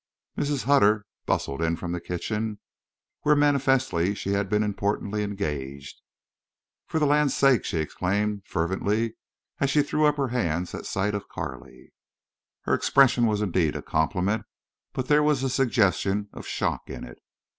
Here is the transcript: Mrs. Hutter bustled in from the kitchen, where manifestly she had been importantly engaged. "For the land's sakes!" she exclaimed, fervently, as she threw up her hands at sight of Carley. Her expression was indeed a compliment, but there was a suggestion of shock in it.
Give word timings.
Mrs. 0.35 0.63
Hutter 0.63 1.05
bustled 1.27 1.61
in 1.61 1.75
from 1.75 1.91
the 1.91 2.01
kitchen, 2.01 2.59
where 3.21 3.35
manifestly 3.35 4.15
she 4.15 4.31
had 4.31 4.49
been 4.49 4.63
importantly 4.63 5.21
engaged. 5.21 6.01
"For 6.87 6.97
the 6.99 7.05
land's 7.05 7.35
sakes!" 7.37 7.67
she 7.67 7.77
exclaimed, 7.77 8.41
fervently, 8.47 9.13
as 9.59 9.69
she 9.69 9.83
threw 9.83 10.05
up 10.07 10.17
her 10.17 10.29
hands 10.29 10.73
at 10.73 10.87
sight 10.87 11.13
of 11.13 11.29
Carley. 11.29 11.93
Her 12.61 12.73
expression 12.73 13.27
was 13.27 13.43
indeed 13.43 13.75
a 13.75 13.83
compliment, 13.83 14.45
but 14.91 15.07
there 15.07 15.21
was 15.21 15.43
a 15.43 15.51
suggestion 15.51 16.29
of 16.33 16.47
shock 16.47 16.89
in 16.89 17.03
it. 17.03 17.19